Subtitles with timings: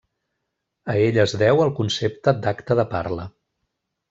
[0.93, 3.29] A ell es deu el concepte d'acte de parla.